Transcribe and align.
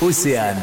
Océane. 0.00 0.56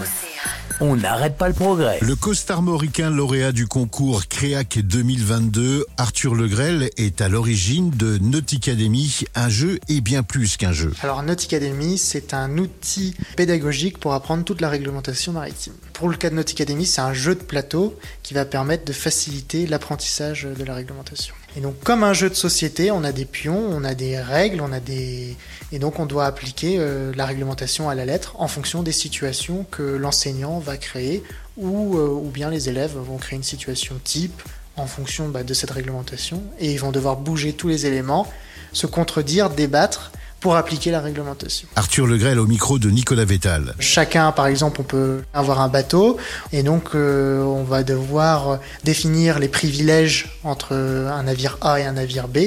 On 0.79 0.95
n'arrête 0.95 1.37
pas 1.37 1.47
le 1.47 1.53
progrès. 1.53 1.99
Le 2.01 2.15
costarmoricain 2.15 3.11
lauréat 3.11 3.51
du 3.51 3.67
concours 3.67 4.27
Créac 4.27 4.79
2022, 4.79 5.85
Arthur 5.97 6.33
Legrel, 6.33 6.89
est 6.97 7.21
à 7.21 7.29
l'origine 7.29 7.91
de 7.91 8.17
Nauticademy, 8.17 9.25
un 9.35 9.49
jeu 9.49 9.79
et 9.89 10.01
bien 10.01 10.23
plus 10.23 10.57
qu'un 10.57 10.73
jeu. 10.73 10.91
Alors 11.03 11.21
Nauticademy, 11.21 11.99
c'est 11.99 12.33
un 12.33 12.57
outil 12.57 13.15
pédagogique 13.37 13.99
pour 13.99 14.13
apprendre 14.13 14.43
toute 14.43 14.59
la 14.59 14.69
réglementation 14.69 15.33
maritime. 15.33 15.73
Pour 15.93 16.09
le 16.09 16.17
cas 16.17 16.31
de 16.31 16.35
Nauticademy, 16.35 16.87
c'est 16.87 17.01
un 17.01 17.13
jeu 17.13 17.35
de 17.35 17.43
plateau 17.43 17.95
qui 18.23 18.33
va 18.33 18.45
permettre 18.45 18.85
de 18.85 18.93
faciliter 18.93 19.67
l'apprentissage 19.67 20.47
de 20.57 20.63
la 20.63 20.73
réglementation. 20.73 21.35
Et 21.57 21.61
donc 21.61 21.79
comme 21.83 22.03
un 22.03 22.13
jeu 22.13 22.29
de 22.29 22.35
société, 22.35 22.91
on 22.91 23.03
a 23.03 23.11
des 23.11 23.25
pions, 23.25 23.59
on 23.69 23.83
a 23.83 23.93
des 23.93 24.19
règles, 24.19 24.61
on 24.61 24.71
a 24.71 24.79
des 24.79 25.35
et 25.73 25.79
donc 25.79 25.99
on 25.99 26.05
doit 26.05 26.25
appliquer 26.25 26.77
euh, 26.79 27.11
la 27.15 27.25
réglementation 27.25 27.89
à 27.89 27.95
la 27.95 28.05
lettre 28.05 28.35
en 28.39 28.47
fonction 28.47 28.83
des 28.83 28.91
situations 28.91 29.65
que 29.69 29.83
l'enseignant 29.83 30.59
va 30.59 30.77
créer 30.77 31.23
ou, 31.57 31.97
euh, 31.97 32.07
ou 32.07 32.29
bien 32.29 32.49
les 32.49 32.69
élèves 32.69 32.95
vont 32.95 33.17
créer 33.17 33.37
une 33.37 33.43
situation 33.43 33.99
type 34.03 34.41
en 34.77 34.85
fonction 34.85 35.29
bah, 35.29 35.43
de 35.43 35.53
cette 35.53 35.71
réglementation. 35.71 36.41
Et 36.59 36.71
ils 36.71 36.79
vont 36.79 36.91
devoir 36.91 37.17
bouger 37.17 37.53
tous 37.53 37.67
les 37.67 37.85
éléments, 37.85 38.27
se 38.71 38.87
contredire, 38.87 39.49
débattre 39.49 40.11
pour 40.41 40.57
appliquer 40.57 40.91
la 40.91 40.99
réglementation. 40.99 41.67
Arthur 41.77 42.05
Legrel 42.05 42.39
au 42.39 42.47
micro 42.47 42.79
de 42.79 42.89
Nicolas 42.89 43.23
Vétal. 43.23 43.75
Chacun, 43.79 44.33
par 44.33 44.47
exemple, 44.47 44.81
on 44.81 44.83
peut 44.83 45.21
avoir 45.33 45.61
un 45.61 45.69
bateau 45.69 46.17
et 46.51 46.63
donc 46.63 46.89
euh, 46.95 47.41
on 47.43 47.63
va 47.63 47.83
devoir 47.83 48.59
définir 48.83 49.39
les 49.39 49.47
privilèges 49.47 50.39
entre 50.43 50.73
un 50.75 51.23
navire 51.23 51.57
A 51.61 51.79
et 51.79 51.85
un 51.85 51.93
navire 51.93 52.27
B 52.27 52.39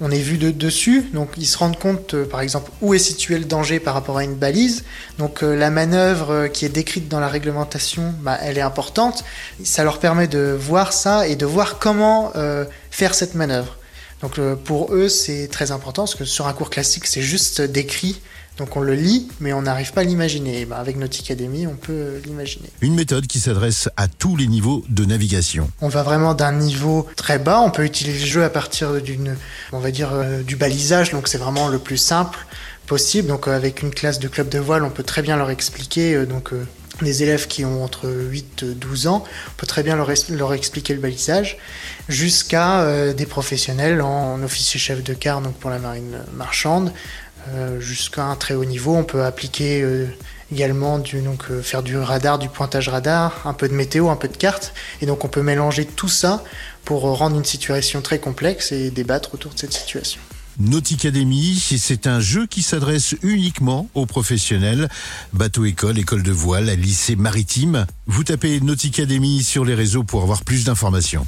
on 0.00 0.10
est 0.10 0.20
vu 0.20 0.36
de 0.36 0.50
dessus, 0.50 1.08
donc 1.14 1.30
ils 1.38 1.46
se 1.46 1.56
rendent 1.56 1.78
compte, 1.78 2.14
euh, 2.14 2.26
par 2.26 2.40
exemple, 2.40 2.70
où 2.82 2.92
est 2.92 2.98
situé 2.98 3.38
le 3.38 3.46
danger 3.46 3.80
par 3.80 3.94
rapport 3.94 4.18
à 4.18 4.24
une 4.24 4.34
balise. 4.34 4.84
Donc 5.18 5.42
euh, 5.42 5.56
la 5.56 5.70
manœuvre 5.70 6.30
euh, 6.30 6.48
qui 6.48 6.66
est 6.66 6.70
décrite 6.70 7.08
dans 7.08 7.20
la 7.20 7.28
réglementation, 7.28 8.14
bah, 8.20 8.38
elle 8.42 8.58
est 8.58 8.62
importante. 8.62 9.24
Ça 9.64 9.84
leur 9.84 9.98
permet 9.98 10.28
de 10.28 10.54
voir 10.58 10.92
ça 10.92 11.26
et 11.26 11.36
de 11.36 11.46
voir 11.46 11.78
comment 11.78 12.32
faire 12.90 13.14
cette 13.14 13.34
manœuvre. 13.34 13.76
Donc 14.22 14.40
pour 14.64 14.94
eux, 14.94 15.08
c'est 15.08 15.48
très 15.48 15.72
important 15.72 16.02
parce 16.02 16.14
que 16.14 16.24
sur 16.24 16.46
un 16.46 16.52
cours 16.52 16.70
classique, 16.70 17.06
c'est 17.06 17.22
juste 17.22 17.60
décrit 17.60 18.20
donc 18.58 18.74
on 18.76 18.80
le 18.80 18.94
lit, 18.94 19.28
mais 19.40 19.52
on 19.52 19.62
n'arrive 19.62 19.92
pas 19.92 20.00
à 20.00 20.04
l'imaginer. 20.04 20.64
Ben 20.64 20.76
avec 20.76 20.96
Nauticademy, 20.96 21.66
on 21.66 21.76
peut 21.76 22.22
l'imaginer. 22.24 22.70
Une 22.80 22.94
méthode 22.94 23.26
qui 23.26 23.38
s'adresse 23.38 23.90
à 23.96 24.08
tous 24.08 24.34
les 24.36 24.46
niveaux 24.46 24.82
de 24.88 25.04
navigation. 25.04 25.70
On 25.82 25.88
va 25.88 26.02
vraiment 26.02 26.32
d'un 26.32 26.52
niveau 26.52 27.06
très 27.16 27.38
bas. 27.38 27.60
On 27.60 27.70
peut 27.70 27.84
utiliser 27.84 28.20
le 28.20 28.26
jeu 28.26 28.44
à 28.44 28.50
partir 28.50 29.02
d'une, 29.02 29.36
on 29.72 29.78
va 29.78 29.90
dire, 29.90 30.10
euh, 30.12 30.42
du 30.42 30.56
balisage. 30.56 31.10
Donc 31.10 31.28
c'est 31.28 31.38
vraiment 31.38 31.68
le 31.68 31.78
plus 31.78 31.98
simple 31.98 32.38
possible. 32.86 33.28
Donc 33.28 33.46
euh, 33.46 33.54
avec 33.54 33.82
une 33.82 33.90
classe 33.90 34.18
de 34.20 34.28
club 34.28 34.48
de 34.48 34.58
voile, 34.58 34.84
on 34.84 34.90
peut 34.90 35.02
très 35.02 35.20
bien 35.20 35.36
leur 35.36 35.50
expliquer. 35.50 36.14
Euh, 36.14 36.24
donc 36.24 36.52
les 37.02 37.22
élèves 37.22 37.46
qui 37.46 37.64
ont 37.64 37.84
entre 37.84 38.08
8 38.08 38.62
et 38.62 38.74
12 38.74 39.06
ans, 39.06 39.24
on 39.48 39.50
peut 39.56 39.66
très 39.66 39.82
bien 39.82 39.96
leur, 39.96 40.52
expliquer 40.54 40.94
le 40.94 41.00
balisage, 41.00 41.58
jusqu'à 42.08 43.12
des 43.12 43.26
professionnels 43.26 44.00
en, 44.00 44.42
officier 44.42 44.80
chef 44.80 45.02
de 45.02 45.14
quart, 45.14 45.40
donc 45.40 45.54
pour 45.54 45.70
la 45.70 45.78
marine 45.78 46.18
marchande, 46.32 46.92
euh, 47.54 47.78
jusqu'à 47.78 48.24
un 48.24 48.34
très 48.34 48.54
haut 48.54 48.64
niveau. 48.64 48.96
On 48.96 49.04
peut 49.04 49.22
appliquer 49.22 49.80
euh, 49.80 50.06
également 50.52 50.98
du, 50.98 51.20
donc, 51.20 51.44
euh, 51.50 51.62
faire 51.62 51.84
du 51.84 51.96
radar, 51.96 52.40
du 52.40 52.48
pointage 52.48 52.88
radar, 52.88 53.46
un 53.46 53.52
peu 53.52 53.68
de 53.68 53.74
météo, 53.74 54.08
un 54.08 54.16
peu 54.16 54.26
de 54.26 54.36
cartes. 54.36 54.74
Et 55.00 55.06
donc 55.06 55.24
on 55.24 55.28
peut 55.28 55.42
mélanger 55.42 55.84
tout 55.84 56.08
ça 56.08 56.42
pour 56.84 57.02
rendre 57.02 57.36
une 57.36 57.44
situation 57.44 58.02
très 58.02 58.18
complexe 58.18 58.72
et 58.72 58.90
débattre 58.90 59.34
autour 59.34 59.52
de 59.54 59.58
cette 59.58 59.72
situation. 59.72 60.20
Nauticademy, 60.58 61.54
c'est 61.78 62.06
un 62.06 62.20
jeu 62.20 62.46
qui 62.46 62.62
s'adresse 62.62 63.14
uniquement 63.22 63.88
aux 63.94 64.06
professionnels, 64.06 64.88
bateau-école, 65.32 65.98
école 65.98 66.22
de 66.22 66.32
voile, 66.32 66.66
lycée 66.66 67.16
maritime. 67.16 67.86
Vous 68.06 68.24
tapez 68.24 68.60
Nauticademy 68.60 69.42
sur 69.42 69.64
les 69.64 69.74
réseaux 69.74 70.04
pour 70.04 70.22
avoir 70.22 70.44
plus 70.44 70.64
d'informations. 70.64 71.26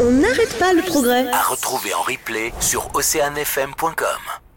On 0.00 0.10
n'arrête 0.12 0.58
pas 0.58 0.72
le 0.72 0.82
progrès. 0.82 1.28
À 1.30 1.42
retrouver 1.42 1.92
en 1.94 2.02
replay 2.02 2.52
sur 2.60 2.88
oceanfm.com. 2.94 4.47